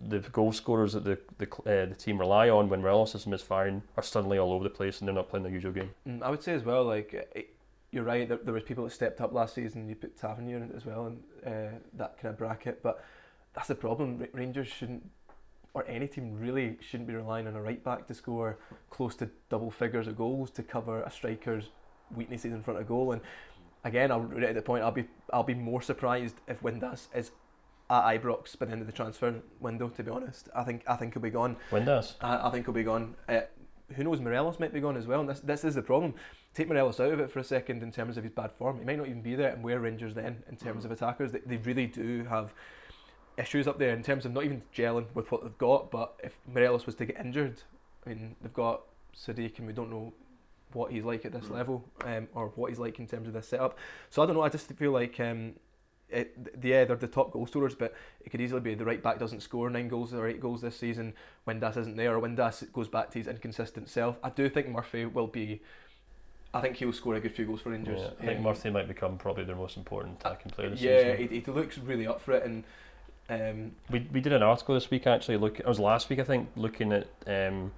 [0.09, 3.83] the goal scorers that the the, uh, the team rely on when Morelos is misfiring
[3.97, 5.91] are suddenly all over the place and they're not playing their usual game.
[6.07, 7.55] Mm, I would say as well, like it,
[7.93, 8.29] you're right.
[8.29, 9.89] There, there was people that stepped up last season.
[9.89, 12.83] You put Tavernier in it as well, and uh, that kind of bracket.
[12.83, 13.05] But
[13.55, 14.27] that's the problem.
[14.33, 15.09] Rangers shouldn't,
[15.75, 18.59] or any team really shouldn't be relying on a right back to score
[18.91, 21.69] close to double figures of goals to cover a striker's
[22.17, 23.13] weaknesses in front of goal.
[23.13, 23.21] And
[23.85, 24.83] again, I'll at the point.
[24.83, 27.31] I'll be I'll be more surprised if Windass is
[27.93, 29.89] at Ibrox by the end of the transfer window.
[29.89, 31.57] To be honest, I think I think he'll be gone.
[31.71, 32.15] Windass.
[32.23, 33.15] I, I think he'll be gone.
[33.29, 33.41] Uh,
[33.95, 34.21] who knows?
[34.21, 35.21] Morelos might be gone as well.
[35.21, 36.15] And this this is the problem.
[36.55, 38.79] Take Morelos out of it for a second in terms of his bad form.
[38.79, 39.51] He might not even be there.
[39.51, 41.33] And where Rangers then in terms of attackers?
[41.33, 42.55] They, they really do have
[43.37, 45.91] issues up there in terms of not even gelling with what they've got.
[45.91, 47.63] But if Morelos was to get injured,
[48.07, 48.83] I mean they've got
[49.15, 50.15] Sadiq and we don't know
[50.73, 53.49] what he's like at this level um, or what he's like in terms of this
[53.49, 53.77] setup.
[54.09, 54.43] So I don't know.
[54.43, 55.21] I just feel like.
[55.21, 55.55] Um,
[56.13, 57.95] it, yeah, they're the top goal scorers, but
[58.25, 60.77] it could easily be the right back doesn't score nine goals or eight goals this
[60.77, 61.15] season.
[61.47, 64.17] Windass isn't there, or Windass goes back to his inconsistent self.
[64.23, 65.61] I do think Murphy will be.
[66.55, 68.01] I think he'll score a good few goals for Rangers.
[68.03, 71.17] Yeah, I think Um, Murphy might become probably their most important attacking player this yeah,
[71.17, 71.29] season.
[71.29, 72.65] he, he looks really up for it, and
[73.31, 75.39] um, We, we did an article this week actually.
[75.39, 77.73] Look, it was last week I think, looking at um,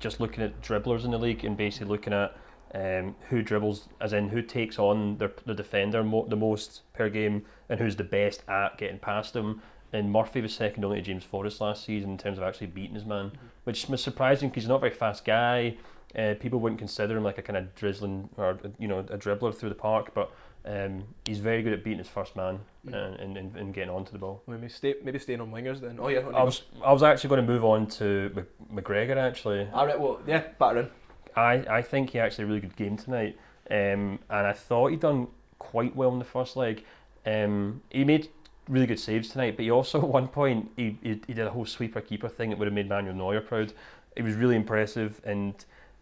[0.00, 2.36] just looking at dribblers in the league and basically looking at
[2.74, 7.08] um, who dribbles, as in who takes on their the defender mo- the most per
[7.08, 9.62] game and who's the best at getting past them.
[9.92, 12.94] And Murphy was second only to James Forrest last season in terms of actually beating
[12.96, 13.30] his man,
[13.62, 15.76] which was surprising because he's not a very fast guy.
[16.18, 19.54] Uh, people wouldn't consider him like a kind of drizzling or you know a dribbler
[19.54, 20.32] through the park, but
[20.66, 22.92] um, he's very good at beating his first man Mm.
[22.92, 24.42] uh, and, and, and getting onto the ball.
[24.46, 25.96] maybe stay maybe staying on wingers then.
[25.98, 29.16] Oh yeah, I was I was actually going to move on to McGregor.
[29.16, 30.90] Actually, All right, well yeah, batter in.
[31.36, 33.38] I, I think he actually had a really good game tonight,
[33.70, 36.84] um, and I thought he done quite well in the first leg.
[37.26, 38.28] Um, he made
[38.68, 41.50] really good saves tonight, but he also at one point he, he, he did a
[41.50, 43.72] whole sweeper keeper thing that would have made Manuel Neuer proud.
[44.16, 45.54] It was really impressive, and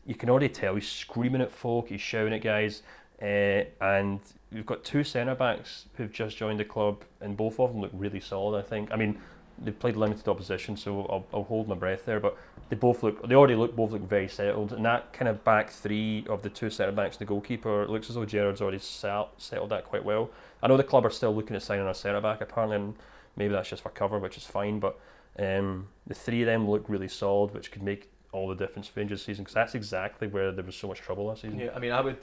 [0.07, 2.83] you can already tell he's screaming at folk, he's shouting at guys,
[3.23, 4.21] uh, and
[4.53, 7.93] we've got two centre backs who've just joined the club, and both of them look
[7.95, 8.59] really solid.
[8.59, 8.91] I think.
[8.93, 9.19] I mean,
[9.59, 12.21] they've played limited opposition, so I'll, I'll hold my breath there.
[12.21, 12.37] But
[12.69, 14.73] they both look, they already look, both look very settled.
[14.73, 17.91] And that kind of back three of the two centre backs, and the goalkeeper, it
[17.91, 20.31] looks as though Gerrard's already sat, settled that quite well.
[20.63, 22.95] I know the club are still looking at signing a centre back apparently, and
[23.37, 24.81] maybe that's just for cover, which is fine.
[24.81, 24.99] But
[25.39, 29.01] um, the three of them look really solid, which could make all the difference for
[29.01, 31.59] Rangers season because that's exactly where there was so much trouble last season.
[31.59, 32.19] Yeah, I mean, I would,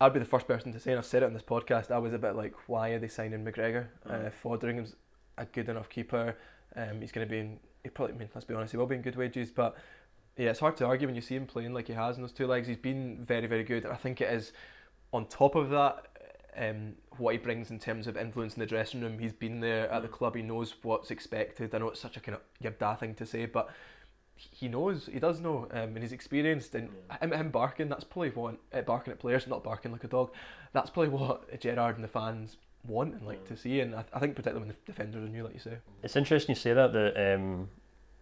[0.00, 1.90] I'd be the first person to say, and I've said it on this podcast.
[1.90, 3.86] I was a bit like, why are they signing McGregor?
[4.08, 4.94] Uh, Foderingham's
[5.38, 6.36] a good enough keeper.
[6.78, 7.58] Um, he's going to be in.
[7.82, 9.50] He probably, I mean, let's be honest, he will be in good wages.
[9.50, 9.76] But
[10.36, 12.32] yeah, it's hard to argue when you see him playing like he has in those
[12.32, 12.68] two legs.
[12.68, 14.52] He's been very, very good, and I think it is
[15.12, 16.06] on top of that,
[16.56, 19.90] um, what he brings in terms of influence in the dressing room, he's been there
[19.90, 20.36] at the club.
[20.36, 21.74] He knows what's expected.
[21.74, 23.70] I know it's such a kind of yarda thing to say, but
[24.36, 26.74] he knows, he does know, um, and he's experienced.
[26.74, 30.08] And him, him barking, that's probably what uh, barking at players, not barking like a
[30.08, 30.30] dog.
[30.72, 32.56] That's probably what Gerrard and the fans
[32.88, 33.80] want and like to see.
[33.80, 35.78] And I, I think particularly when the defenders are new, like you say.
[36.02, 36.92] It's interesting you say that.
[36.92, 37.68] That um,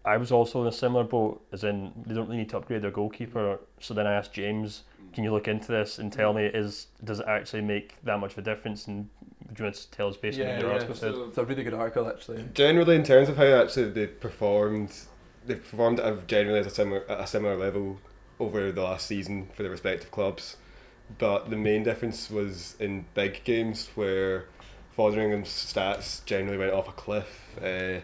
[0.04, 2.82] I was also in a similar boat, as in they don't really need to upgrade
[2.82, 3.60] their goalkeeper.
[3.80, 7.20] So then I asked James, "Can you look into this and tell me is does
[7.20, 9.08] it actually make that much of a difference?" And
[9.52, 11.14] do you want to tell us basically what your article said?
[11.14, 12.44] It's a really good article actually.
[12.54, 14.92] Generally, in terms of how actually they performed,
[15.46, 17.98] they performed at a, generally at a similar at a similar level
[18.38, 20.56] over the last season for the respective clubs.
[21.18, 24.46] But the main difference was in big games where
[24.96, 28.00] Foderingham's stats generally went off a cliff, uh,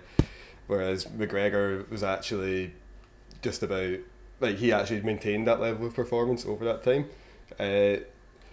[0.67, 2.73] whereas McGregor was actually
[3.41, 3.99] just about
[4.41, 7.07] like he actually maintained that level of performance over that time.
[7.59, 8.03] Uh,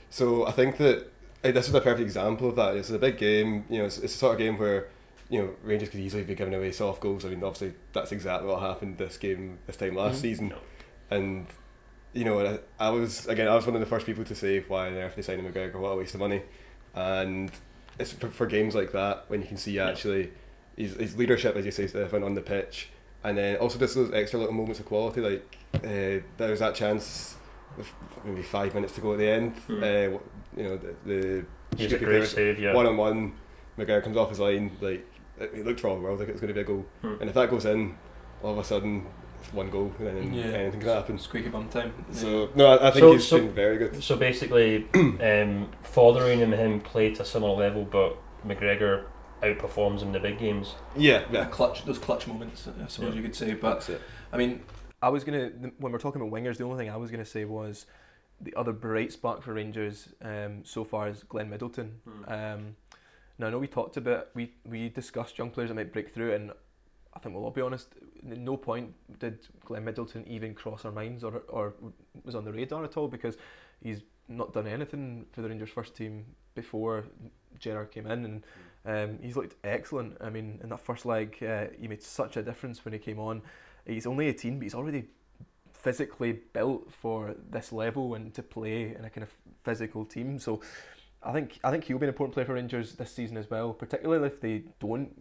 [0.10, 1.08] so I think that
[1.44, 2.76] uh, this is a perfect example of that.
[2.76, 3.66] It's a big game.
[3.70, 4.88] You know, it's, it's a sort of game where
[5.30, 7.26] you know Rangers could easily be giving away soft goals.
[7.26, 10.22] I mean, obviously that's exactly what happened this game this time last Mhm.
[10.22, 10.54] season,
[11.10, 11.48] and
[12.14, 12.40] you know,
[12.80, 14.94] I, I was again I was one of the first people to say why on
[14.94, 16.42] earth they signed McGregor, what a waste of money,
[16.96, 17.52] and
[18.00, 20.32] it's for, for games like that when you can see actually
[20.78, 22.90] his, his leadership, as you say, Stefan, on the pitch,
[23.24, 26.74] and then also just those extra little moments of quality, like uh, there was that
[26.76, 27.36] chance
[27.78, 27.88] with
[28.24, 29.56] maybe five minutes to go at the end.
[29.68, 29.84] Hmm.
[29.84, 30.20] Uh,
[30.58, 32.74] you know, the, the great save, yeah.
[32.74, 33.34] one on one,
[33.78, 35.06] McGregor comes off his line, like
[35.40, 37.16] it looked for all the world like it was going to be a goal, Hmm.
[37.20, 37.96] and if that goes in,
[38.42, 39.06] all of a sudden
[39.54, 40.46] one goal, and then Yeah.
[40.46, 41.18] anything can happen.
[41.20, 41.94] Squeaky bum time.
[42.12, 44.04] So no, I, I think So- he's so- been very good.
[44.04, 49.06] So basically, um, Foderingham and him play to a similar level, but McGregor
[49.44, 50.76] outperforms in the big games.
[50.98, 51.46] Yeah, yeah, yeah.
[51.46, 53.16] clutch those clutch moments, I suppose Yeah.
[53.16, 53.54] you could say.
[53.54, 54.02] But That's it.
[54.34, 54.62] I mean,
[55.02, 57.46] I was gonna when we're talking about wingers, the only thing I was gonna say
[57.46, 57.86] was
[58.42, 62.00] the other bright spark for Rangers um, so far is Glenn Middleton.
[62.28, 62.76] Um,
[63.38, 66.34] now I know we talked about we we discussed young players that might break through,
[66.34, 66.52] and
[67.20, 67.90] I think we'll all be honest.
[68.24, 71.74] No point did Glenn Middleton even cross our minds or or
[72.24, 73.36] was on the radar at all because
[73.82, 77.04] he's not done anything for the Rangers first team before
[77.60, 78.44] Gerrard came in, and
[78.86, 80.16] um, he's looked excellent.
[80.22, 83.20] I mean, in that first leg, uh, he made such a difference when he came
[83.20, 83.42] on.
[83.86, 85.10] He's only 18, but he's already
[85.74, 90.40] physically built for this level and to play in a kind of physical team.
[90.40, 90.62] So
[91.22, 93.74] I think I think he'll be an important player for Rangers this season as well,
[93.74, 95.12] particularly if they don't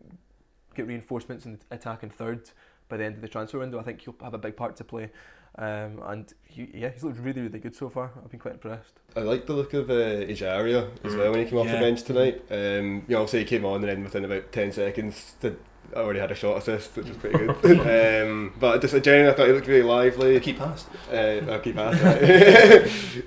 [0.78, 2.50] get reinforcements in the attacking third
[2.88, 3.78] by the end of the transfer window.
[3.78, 5.10] I think he'll have a big part to play.
[5.56, 8.12] Um, and he, yeah, he's looked really, really good so far.
[8.22, 9.00] I've been quite impressed.
[9.16, 12.02] I like the look of uh, Ejaria as well when he came off the bench
[12.04, 12.42] tonight.
[12.50, 15.58] Um, you know, obviously he came on and then within about ten seconds did
[15.94, 18.26] already had a shot assist, which was pretty good.
[18.28, 20.38] um, but just generally, I thought he looked really lively.
[20.38, 20.86] Key pass.
[21.10, 23.22] Uh, I'll keep asking.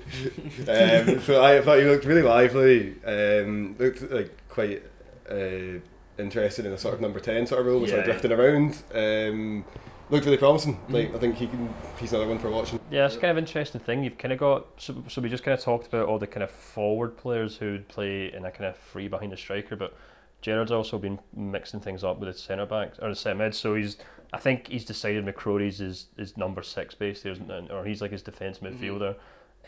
[0.68, 2.94] um, so I thought he looked really lively.
[3.04, 4.82] Um, looked like quite
[5.28, 5.80] uh,
[6.22, 8.02] interested in a sort of number ten sort of role, which Yeah.
[8.02, 8.82] drifting around.
[8.94, 9.64] Um,
[10.10, 10.76] looked really promising.
[10.76, 10.94] Mm-hmm.
[10.94, 11.72] Like I think he can.
[11.98, 12.80] He's another one for watching.
[12.90, 14.04] Yeah, it's kind of interesting thing.
[14.04, 16.42] You've kind of got so, so we just kind of talked about all the kind
[16.42, 19.94] of forward players who would play in a kind of free behind the striker, but
[20.40, 23.54] Gerrard's also been mixing things up with his centre backs or the centre mid.
[23.54, 23.96] So he's
[24.32, 28.58] I think he's decided McCrorie's is is number six basically, or he's like his defence
[28.58, 29.16] midfielder.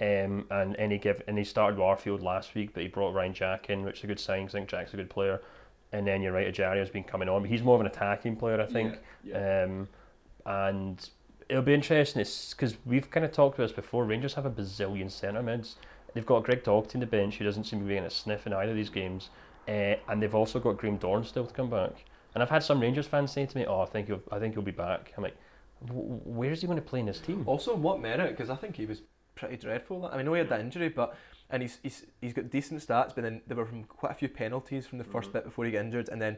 [0.01, 3.71] Um, and any give and he started Arfield last week, but he brought Ryan Jack
[3.71, 4.45] in, which is a good sign.
[4.47, 5.40] 'cause I think Jack's a good player.
[5.94, 8.61] And then you're right, Ejaria's been coming on, but he's more of an attacking player,
[8.61, 8.98] I think.
[9.33, 9.88] Um,
[10.44, 11.09] and
[11.48, 14.04] it'll be interesting because we've kind of talked about this before.
[14.04, 15.76] Rangers have a bazillion centre mids.
[16.12, 18.44] They've got Greg Docherty in the bench, who doesn't seem to be getting a sniff
[18.44, 19.30] in either of these games,
[19.68, 21.92] uh, and they've also got Graham Dorrans still to come back.
[22.35, 24.54] And I've had some Rangers fans saying to me, "Oh, I think he'll, I think
[24.54, 25.37] he'll be back." I'm like,
[25.90, 28.30] "Where is he going to play in this team?" Also, what merit?
[28.30, 29.02] Because I think he was
[29.37, 30.07] pretty dreadful.
[30.07, 31.16] I mean, I know he had that injury, but
[31.55, 33.14] and he's he's he's got decent stats.
[33.14, 35.71] But then there were from quite a few penalties from the 1st bit before he
[35.71, 36.37] got injured, and then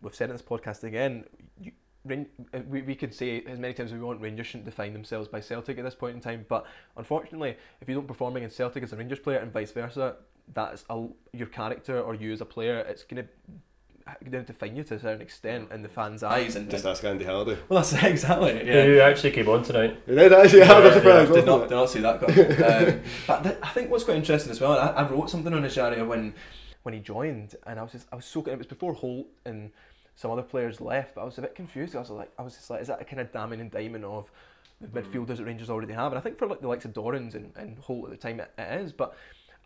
[0.00, 1.24] we've said in this podcast again.
[1.60, 1.72] You,
[2.10, 5.26] uh, we, we could say as many times as we want Rangers shouldn't define themselves
[5.26, 6.66] by Celtic at this point in time but
[6.98, 10.16] unfortunately if you don't perform against Celtic as a Rangers player and vice versa
[10.52, 13.28] that's a, your character or you as a player it's going to
[14.30, 17.02] going to define you to a certain extent in the fans eyes and Just ask
[17.04, 17.58] Andy Halliday.
[17.68, 19.98] well that's exactly yeah Who actually came on tonight?
[20.06, 21.28] He did actually have Yeah, a surprise.
[21.28, 22.38] did wasn't did not see that coming.
[22.96, 25.62] um, but th- I think what's quite interesting as well, I, I wrote something on
[25.62, 26.34] Ejaria when
[26.82, 29.70] when he joined, and I was just I was so it was before Holt and
[30.16, 31.96] some other players left, but I was a bit confused.
[31.96, 34.30] I was like, I was just like, is that a kind of damning indictment of
[34.82, 36.12] the midfielders that Rangers already have?
[36.12, 38.38] And I think for like the likes of Dorrans and, and Holt at the time,
[38.38, 38.92] it, it is.
[38.92, 39.16] But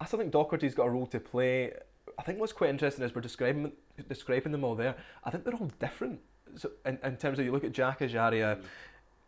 [0.00, 1.72] I still think Docherty's got a role to play.
[2.18, 3.72] I think what's quite interesting is we're describing
[4.08, 4.94] describing them all there.
[5.24, 6.20] I think they're all different.
[6.56, 8.60] So in, in terms of you look at Jack Ejaria,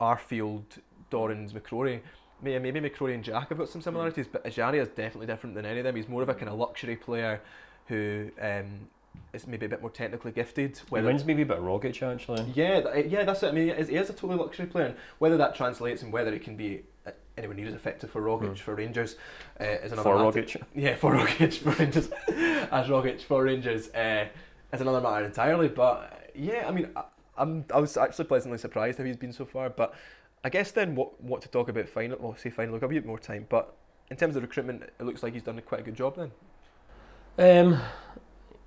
[0.00, 0.64] Arfield,
[1.10, 2.00] Dorrans, McCrorie,
[2.42, 5.66] maybe, maybe McCrorie and Jack have got some similarities, but Ejaria is definitely different than
[5.66, 5.96] any of them.
[5.96, 7.40] He's more of a kind of luxury player
[7.86, 8.88] who um,
[9.32, 10.76] is maybe a bit more technically gifted.
[10.78, 12.50] He Whether reminds me a wee bit of Rogic actually.
[12.54, 13.48] yeah, th- yeah, that's it.
[13.48, 16.42] I mean, he is, a totally luxury player, and whether that translates and whether it
[16.42, 16.82] can be
[17.38, 18.58] anywhere near as effective for Rogic Mm.
[18.58, 19.16] for Rangers
[19.60, 20.42] uh, is another For matter.
[20.42, 20.62] Rogic.
[20.74, 22.10] Yeah, for Rogic for Rangers,
[22.70, 24.26] as Rogic for Rangers uh,
[24.72, 25.68] is another matter entirely.
[25.68, 27.04] But yeah, I mean, I,
[27.38, 29.70] I'm I was actually pleasantly surprised how he's been so far.
[29.70, 29.94] But
[30.44, 32.18] I guess then what what to talk about final?
[32.20, 32.74] Well, say final.
[32.74, 33.74] Look, a bit more time, but.
[34.12, 36.32] In terms of recruitment, it looks like he's done quite a good job then.
[37.38, 37.80] Um,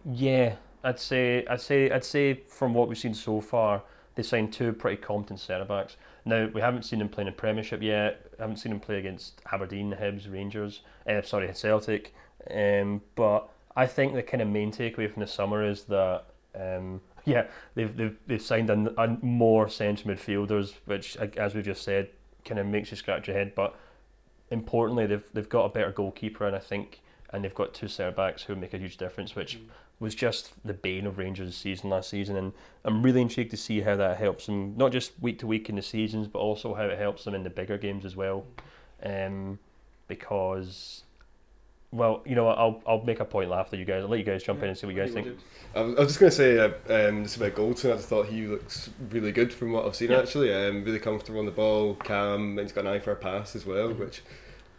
[0.10, 3.84] yeah, I'd say I'd say I'd say from what we've seen so far,
[4.16, 5.98] they signed two pretty competent centre backs.
[6.26, 8.26] Now we haven't seen him play in the Premiership yet.
[8.40, 10.82] Haven't seen him play against Aberdeen, Hibs, Rangers.
[11.08, 12.14] Uh, sorry, Celtic.
[12.50, 16.26] Um, but I think the kind of main takeaway from the summer is that
[16.60, 21.84] um, yeah, they've they've they've signed a, a more central midfielders, which as we've just
[21.84, 22.10] said,
[22.46, 23.54] kind of makes you scratch your head.
[23.56, 23.76] But
[24.50, 28.12] importantly, they've they've got a better goalkeeper, and I think and they've got two centre
[28.12, 29.60] backs who make a huge difference, which
[30.00, 32.36] was just the bane of Rangers' season last season.
[32.36, 32.54] And
[32.84, 35.76] I'm really intrigued to see how that helps them, not just week to week in
[35.76, 38.46] the seasons, but also how it helps them in the bigger games as well.
[39.02, 39.60] Um,
[40.08, 41.04] because,
[41.92, 44.04] well, you know, I'll I'll make a point after you guys.
[44.04, 45.28] I'll let you guys jump in and see what you guys think.
[45.76, 47.92] I was, just going to say uh, um, just about Goldson.
[47.92, 50.12] I just thought he looks really good from what I've seen.
[50.12, 50.20] Yeah.
[50.20, 53.16] Actually, um, really comfortable on the ball, calm, and he's got an eye for a
[53.16, 53.90] pass as well.
[53.90, 54.00] Mhm.
[54.00, 54.22] Which,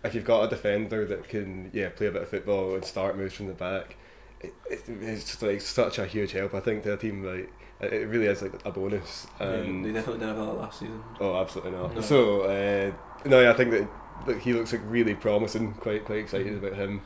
[0.04, 3.16] if you've got a defender that can yeah play a bit of football and start
[3.16, 3.96] moves from the back,
[4.44, 6.54] it, it, it's just like such a huge help.
[6.54, 9.26] I think to a team like it really is like a bonus.
[9.40, 11.02] And definitely didn't have that last season.
[11.20, 11.94] Oh, absolutely not.
[11.94, 12.00] No.
[12.00, 12.92] So, uh,
[13.28, 13.88] no, yeah, I think that,
[14.26, 15.74] that he looks like really promising.
[15.74, 17.02] Quite, quite excited about him.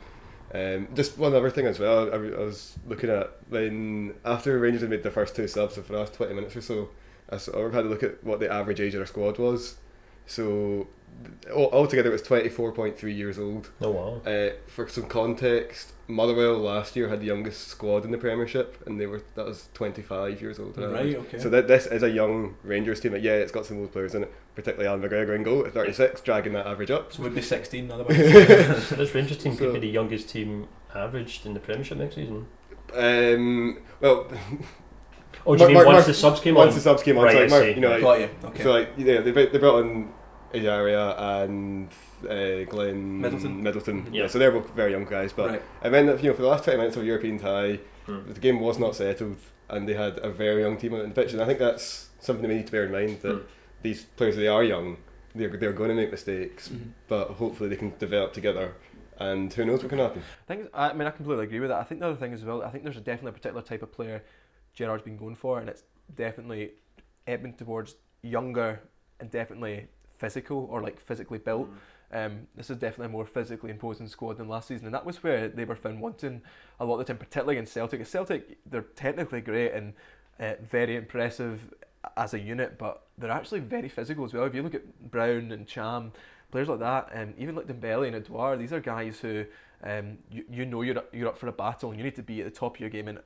[0.53, 2.09] Um, just one other thing as well.
[2.11, 5.81] I, I was looking at when after Rangers had made their first two subs for
[5.81, 6.89] the last twenty minutes or so,
[7.29, 9.77] I sort of had a look at what the average age of their squad was.
[10.29, 10.87] So,
[11.51, 13.71] altogether, it was twenty four point three years old.
[13.81, 14.21] Oh wow!
[14.31, 18.99] Uh, for some context, Motherwell last year had the youngest squad in the Premiership, and
[19.01, 20.77] they were that was twenty five years old.
[20.77, 21.15] on average.
[21.15, 21.39] okay.
[21.39, 23.13] So that this is a young Rangers team.
[23.13, 25.73] Like, yeah, it's got some old players in it, particularly Allan McGregor in goal at
[25.73, 27.11] 36, dragging that average up.
[27.11, 28.15] so would be 16 otherwise.
[28.87, 32.15] so this Rangers team So- could be the youngest team averaged in the Premiership next
[32.15, 32.45] season.
[32.93, 34.27] Um, well,
[35.45, 36.67] Oh, do you Mark- mean Mark- once Mark- the subs came once on?
[36.67, 38.29] Once the subs came on, Right, so like, Mark, you know, like, Got you.
[38.45, 38.63] Okay.
[38.63, 40.11] so like yeah, they brought- they brought in
[40.53, 41.89] Ejaria and
[42.29, 43.63] uh, Glenn Middleton.
[43.63, 44.07] Middleton.
[44.11, 44.21] Yeah.
[44.23, 44.27] Yeah.
[44.27, 45.31] so they're both very young guys.
[45.33, 45.61] But right.
[45.83, 48.31] and then you know for the last 20 minutes of European tie, Hmm.
[48.33, 49.37] the game was not settled,
[49.69, 52.41] and they had a very young team on the pitch, and I think that's something
[52.41, 53.41] that we need to bear in mind that Hmm.
[53.83, 54.97] these players they are young,
[55.35, 56.93] they're they're going to make mistakes, Mhm.
[57.07, 58.73] but hopefully they can develop together,
[59.19, 60.23] and who knows what can happen.
[60.23, 61.79] I think I mean I completely agree with that.
[61.79, 62.63] I think the other thing as well.
[62.63, 64.23] I think there's a definitely a particular type of player
[64.73, 65.83] Gerrard's been going for, and it's
[66.15, 66.71] definitely
[67.27, 68.79] ebbing towards younger
[69.19, 69.87] and definitely
[70.19, 71.69] physical or like physically built.
[72.11, 75.21] Um, this is definitely a more physically imposing squad than last season, and that was
[75.23, 76.41] where they were found wanting
[76.79, 78.05] a lot of the time, particularly against Celtic.
[78.05, 79.93] Celtic, they're technically great and
[80.39, 81.73] uh, very impressive
[82.17, 84.45] as a unit, but they're actually very physical as well.
[84.45, 86.11] If you look at Brown and Cham,
[86.51, 89.45] players like that, and even like Dembele and Edouard, these are guys who
[89.83, 92.23] um, you, you know you're up, you're up for a battle, and you need to
[92.23, 93.19] be at the top of your game and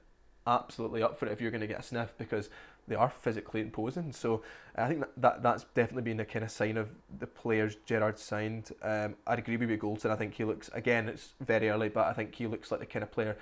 [0.46, 2.50] absolutely up for it if you're going to get a sniff because
[2.88, 4.12] they are physically imposing.
[4.12, 4.44] So
[4.76, 8.20] I think that, that that's definitely been a kind of sign of the players Gerrard
[8.20, 8.72] signed.
[8.82, 10.12] Um, I'd agree with you, Goldson.
[10.12, 11.08] I think he looks again.
[11.08, 13.38] It's very early, but I think he looks like the kind of player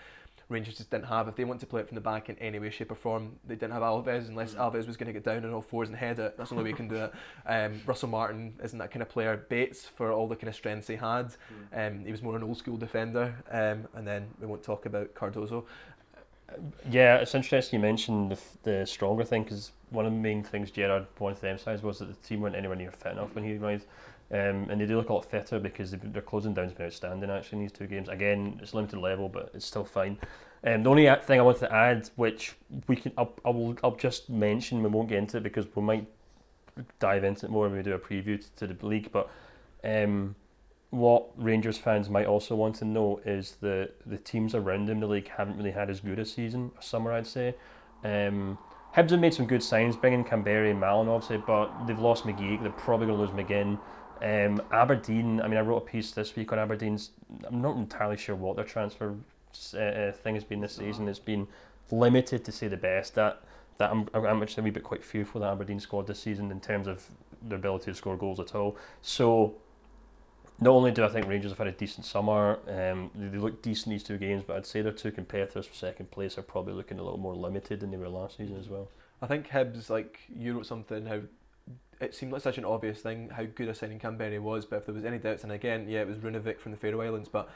[0.52, 1.28] Rangers just didn't have.
[1.28, 3.38] If they want to play it from the back in any way, shape, or form,
[3.48, 5.98] they didn't have Alves unless Alves was going to get down on all fours and
[5.98, 6.38] head it.
[6.38, 7.14] That's the only way you can do it.
[7.46, 9.46] Um, Russell Martin isn't that kind of player.
[9.50, 11.34] Bates, for all the kind of strengths he had,
[11.74, 13.34] um, he was more an old school defender.
[13.50, 15.64] Um, and then we won't talk about Cardoso.
[16.90, 20.72] Yeah, it's interesting you mentioned the, the stronger thing because one of the main things
[20.72, 23.58] Gerrard wanted to emphasise was that the team weren't anywhere near fit enough when he
[23.58, 23.86] arrived.
[24.32, 27.58] Um, and they do look a lot fitter because their closing down's been outstanding actually
[27.58, 28.08] in these two games.
[28.08, 30.18] Again, it's limited level, but it's still fine.
[30.64, 32.56] Um, the only thing I wanted to add, which
[32.88, 36.08] we can, I'll, I'll, I'll just mention, we won't get into it because we might
[37.00, 39.12] dive into it more when we do a preview to the league.
[39.12, 39.30] But
[39.84, 40.36] um,
[40.92, 45.00] what Rangers fans might also want to know is that the teams around them in
[45.02, 47.56] the league haven't really had as good a season, a summer I'd say.
[48.04, 48.58] Um,
[48.96, 52.62] Hibs have made some good signs, bringing Kamberi and Mallan obviously, but they've lost McGee.
[52.62, 53.80] They're probably going to lose McGinn.
[54.22, 57.12] Um, Aberdeen, I mean, I wrote a piece this week on Aberdeen's.
[57.48, 59.16] I'm not entirely sure what their transfer
[59.74, 61.08] uh, uh, thing has been this season.
[61.08, 61.48] It's been
[61.90, 63.16] limited to say the best.
[63.16, 63.42] That
[63.78, 66.52] that I'm, I'm actually a wee bit quite fearful of the Aberdeen squad this season
[66.52, 67.08] in terms of
[67.42, 68.78] their ability to score goals at all.
[69.02, 69.56] So
[70.62, 73.62] not only do I think Rangers have had a decent summer, um, they, they look
[73.64, 76.74] decent these two games, but I'd say their two competitors for second place are probably
[76.74, 78.88] looking a little more limited than they were last season as well.
[79.22, 81.22] I think Hibs, like you wrote something how
[82.00, 84.86] it seemed like such an obvious thing how good a signing Kamberi was, but if
[84.86, 87.50] there was any doubts, and again, yeah, it was Runavík from the Faroe Islands, but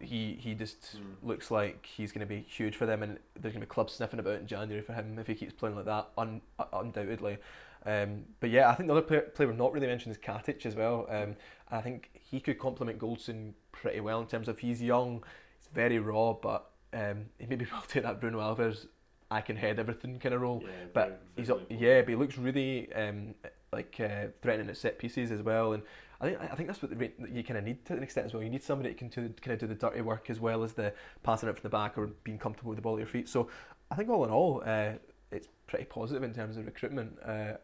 [0.00, 1.28] he he just Mm.
[1.28, 3.92] looks like he's going to be huge for them, and there's going to be clubs
[3.92, 7.38] sniffing about in January for him if he keeps playing like that, un, uh, undoubtedly.
[7.86, 10.66] Um, but yeah, I think the other player, player we've not really mentioned is Katic
[10.66, 11.06] as well.
[11.08, 11.36] Um,
[11.70, 15.22] I think he could complement Goldson pretty well in terms of he's young,
[15.58, 18.86] he's very raw, but um, he maybe will take that Bruno Alves,
[19.30, 20.62] I can head everything kind of role.
[20.92, 23.34] But he's up, yeah, but he looks really um,
[23.72, 25.82] like uh, threatening at set pieces as well, and
[26.20, 28.34] I think I think that's what the, you kind of need to an extent as
[28.34, 28.42] well.
[28.42, 30.72] You need somebody that can do, kind of do the dirty work as well as
[30.72, 33.28] the passing it from the back or being comfortable with the ball at your feet.
[33.28, 33.48] So
[33.90, 34.92] I think all in all, uh,
[35.30, 37.16] it's pretty positive in terms of recruitment.
[37.24, 37.54] Uh,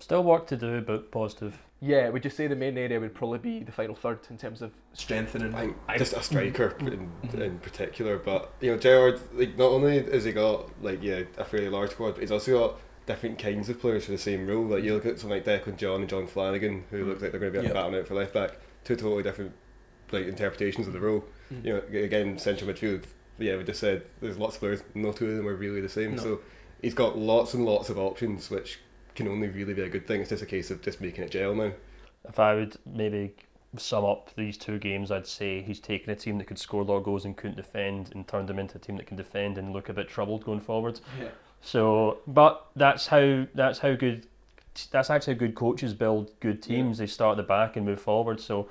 [0.00, 1.58] Still work to do, but positive.
[1.80, 4.60] yeah, would you say the main area would probably be the final third in terms
[4.62, 5.54] of strengthening?
[5.54, 7.40] I think I- just a striker in, Mhm.
[7.40, 11.44] in particular, but you know, Gerrard, like not only has he got like yeah a
[11.44, 14.64] fairly large squad, but he's also got different kinds of players for the same role.
[14.64, 17.40] Like you look at someone like Declan John and John Flanagan, who look like they're
[17.40, 17.72] going to be Yeah.
[17.72, 19.52] battling out for left back, two totally different
[20.12, 21.24] like interpretations of the role.
[21.52, 21.64] Mhm.
[21.64, 23.04] You know, again, central midfield.
[23.38, 24.82] Yeah, we just said there's lots of players.
[24.94, 26.16] No two of them are really the same.
[26.16, 26.22] No.
[26.22, 26.40] So
[26.82, 28.80] he's got lots and lots of options, which
[29.20, 30.20] can only really be a good thing.
[30.20, 31.72] It's just a case of just making it gel now.
[32.28, 33.34] If I would maybe
[33.76, 36.84] sum up these two games, I'd say he's taken a team that could score a
[36.84, 39.58] lot of goals and couldn't defend and turned them into a team that can defend
[39.58, 41.00] and look a bit troubled going forward.
[41.20, 41.28] Yeah.
[41.60, 44.26] So, but that's how that's how good
[44.90, 46.98] that's actually how good coaches build good teams.
[46.98, 48.40] They start at the back and move forward.
[48.40, 48.68] So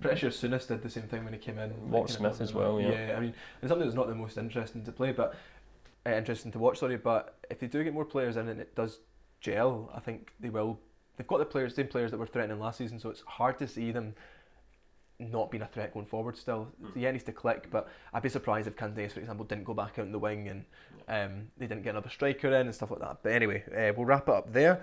[0.00, 1.72] Pretty sure Souness did the same thing when he came in.
[1.90, 3.08] Walt Like, Smith as well, yeah.
[3.08, 5.34] Yeah, I mean, it's something that's not the most interesting to play, but
[6.06, 6.78] uh, interesting to watch.
[6.78, 8.98] Sorry, but if they do get more players in and it does
[9.40, 10.80] gel, I think they will.
[11.16, 13.66] They've got the players, same players that were threatening last season, so it's hard to
[13.66, 14.14] see them
[15.20, 16.36] not being a threat going forward.
[16.36, 17.68] Still, yeah, it needs to click.
[17.70, 20.48] But I'd be surprised if Candeias, for example, didn't go back out in the wing
[20.48, 20.64] and
[21.08, 23.18] um, they didn't get another striker in and stuff like that.
[23.22, 24.82] But anyway, uh, we'll wrap it up there.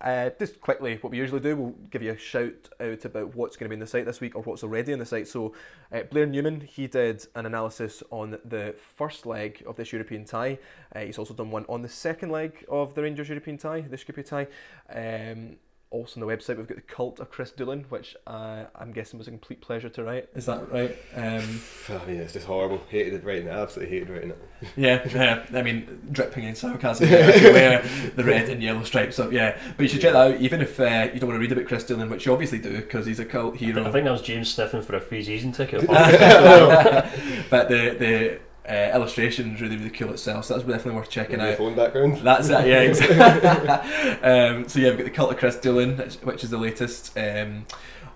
[0.00, 3.56] Uh, just quickly, what we usually do, we'll give you a shout out about what's
[3.56, 5.28] going to be in the site this week or what's already in the site.
[5.28, 5.54] So,
[5.92, 10.58] uh, Blair Newman, he did an analysis on the first leg of this European tie.
[10.94, 13.96] Uh, he's also done one on the second leg of the Rangers European tie, the
[13.96, 14.46] European tie.
[14.94, 15.56] Um,
[15.90, 19.18] also on the website, we've got the Cult of Chris Doolan, which uh, I'm guessing
[19.18, 20.28] was a complete pleasure to write.
[20.34, 20.96] Is that right?
[21.16, 22.80] Um, I mean, it's just horrible.
[22.88, 23.50] Hated it writing it.
[23.50, 24.38] Absolutely hated writing it.
[24.76, 27.82] yeah, yeah, I mean, dripping in sarcasm there if you wear
[28.14, 29.58] the red and yellow stripes up, yeah.
[29.76, 31.66] But you should check that out, even if uh, you don't want to read about
[31.66, 33.80] Chris Doolan, which you obviously do, because he's a cult hero.
[33.80, 33.92] I hero.
[33.92, 35.86] think that was James sniffing for a free season ticket.
[35.88, 41.38] but the the uh, illustration is really, really cool itself, so that's definitely worth checking
[41.38, 41.58] Maybe out.
[41.58, 42.18] phone background.
[42.18, 43.18] That's it, yeah, exactly.
[44.22, 47.66] um, so yeah, we've got the Cult of Chris Doolan, which is the latest um,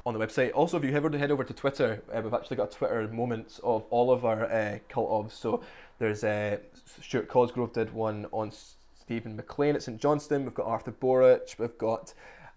[0.06, 0.52] on the website.
[0.54, 3.84] Also, if you ever head over to Twitter, uh, we've actually got Twitter moments of
[3.90, 5.32] all of our uh, cult ofs.
[5.32, 5.62] So
[5.98, 6.58] there's uh,
[7.02, 10.44] Stuart Cosgrove did one on Stephen McLean at St Johnstone.
[10.44, 11.58] We've got Artur Boruc.
[11.58, 12.14] We've got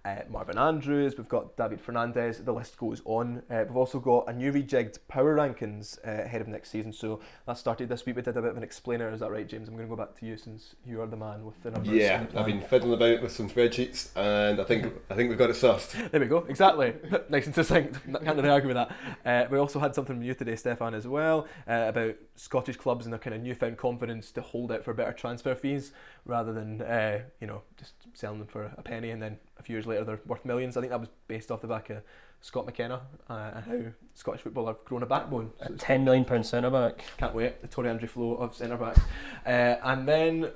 [0.08, 1.18] uh, Marvin Andrews.
[1.18, 2.40] We've got David Fernandez.
[2.40, 3.42] The list goes on.
[3.50, 6.94] Uh, we've also got a new rejigged power rankings uh, ahead of next season.
[6.94, 8.16] So that started this week.
[8.16, 9.10] We did a bit of an explainer.
[9.10, 9.68] Is that right, James?
[9.68, 11.94] I'm going to go back to you since you are the man with the numbers.
[11.94, 15.50] Yeah, I've been fiddling about with some spreadsheets, and I think I think we've got
[15.50, 15.96] it sussed.
[16.18, 16.46] There we go.
[16.48, 16.94] Exactly.
[17.30, 18.00] nice and succinct.
[18.06, 18.92] Can't really argue with that.
[19.26, 23.06] Uh, we also had something from you today, Stefan, as well, uh, about Scottish clubs
[23.06, 25.92] and their kind of newfound confidence to hold out for better transfer fees
[26.26, 29.76] rather than, uh, you know, just selling them for a penny and then a few
[29.76, 30.78] years later they're worth millions.
[30.78, 31.98] I think that was based off the back of
[32.42, 35.52] Scott McKenna uh, and how Scottish football have grown a backbone.
[35.66, 37.04] So A ten million pound centre back.
[37.18, 37.62] can't wait.
[37.62, 39.00] The Tory Andrew flow of centre backs.
[39.46, 39.50] Uh,
[39.84, 40.50] and then uh,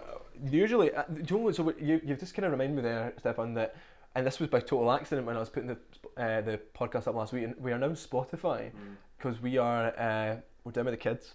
[0.50, 1.56] usually, uh, do you know what?
[1.56, 3.76] So you, you've just kind of reminded me there, Stefan, that,
[4.16, 5.78] and this was by total accident when I was putting the
[6.22, 7.46] uh, the podcast up last week.
[7.46, 8.70] And we are now Spotify
[9.18, 11.34] because we are uh, we're down with the kids,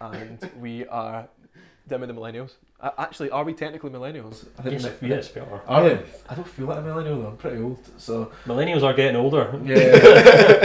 [0.00, 1.28] and we are
[1.88, 2.52] down with the millennials.
[2.80, 4.44] Uh, actually, are we technically millennials?
[4.58, 5.62] I think Yes, we- yes, we are.
[5.68, 5.98] Are we?
[6.28, 7.28] I don't feel like a millennial though.
[7.28, 9.56] I'm pretty old, so Millennials are getting older.
[9.64, 9.76] yeah.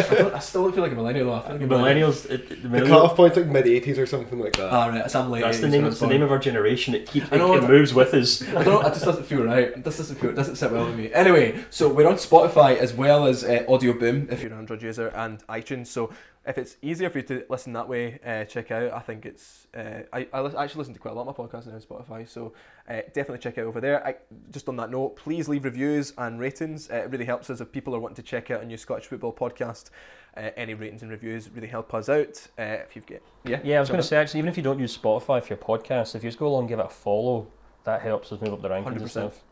[0.09, 1.35] I, don't, I still don't feel like a millennial though.
[1.35, 4.05] I feel like a Millennials, it, it- The millennial- cut-off point's like mid '80s or
[4.07, 4.71] something like that.
[4.73, 5.15] Ah, right.
[5.15, 5.41] I'm late.
[5.41, 5.81] that's the 80s name.
[5.81, 6.95] when I It's the name of our generation.
[6.95, 7.31] It keeps.
[7.31, 8.41] I It, know, it I- moves with us.
[8.41, 9.67] I don't know, it just doesn't feel right.
[9.67, 11.11] It just doesn't feel, it doesn't sit well with me.
[11.13, 15.09] Anyway, so we're on Spotify as well as uh, Audioboom if you're an Android user
[15.09, 15.87] and iTunes.
[15.87, 16.11] So
[16.47, 18.93] if it's easier for you to listen that way, uh, check out.
[18.93, 19.67] I think it's.
[19.75, 21.81] Uh, I, I lis- actually listen to quite a lot of my podcasts now on
[21.81, 22.53] Spotify, so
[22.89, 24.05] uh, definitely check it out over there.
[24.05, 24.15] I,
[24.51, 26.89] just on that note, please leave reviews and ratings.
[26.89, 29.05] Uh, it really helps us if people are wanting to check out a new Scottish
[29.05, 29.89] football podcast.
[30.37, 32.47] Uh, any ratings and reviews really help us out.
[32.57, 34.63] Uh, if you've got yeah Yeah, I was going to say actually, even if you
[34.63, 36.89] don't use Spotify for your podcast, if you just go along and give it a
[36.89, 37.47] follow,
[37.83, 39.01] that helps us move up the rankings 100%.
[39.01, 39.43] and stuff.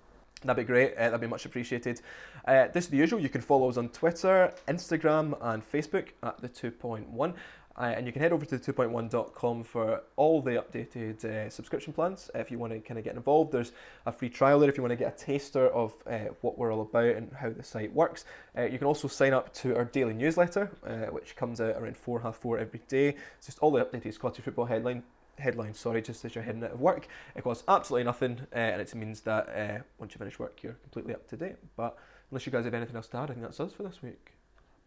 [0.45, 0.93] That'd be great.
[0.95, 2.01] Uh, that'd be much appreciated.
[2.47, 3.19] Uh, this is the usual.
[3.19, 7.33] You can follow us on Twitter, Instagram, and Facebook at the 2.1.
[7.77, 12.31] Uh, and you can head over to 2.1.com for all the updated uh, subscription plans.
[12.33, 13.73] if you want to kind of get involved, there's
[14.05, 16.71] a free trial there if you want to get a taster of uh, what we're
[16.71, 18.23] all about and how the site works.
[18.57, 21.97] Uh, you can also sign up to our daily newsletter, uh, which comes out around
[21.97, 23.09] four half four every day.
[23.37, 25.03] It's just all the updated Scottish football headline
[25.37, 27.07] headlines, sorry, just as you're heading out of work.
[27.35, 30.77] It costs absolutely nothing, uh, and it means that uh, once you finish work, you're
[30.83, 31.55] completely up to date.
[31.75, 31.97] But
[32.31, 34.31] unless you guys have anything else to add, I think that's us for this week.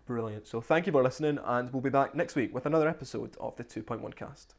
[0.06, 0.46] Brilliant.
[0.46, 3.56] So thank you for listening, and we'll be back next week with another episode of
[3.56, 4.54] the 2.1 cast.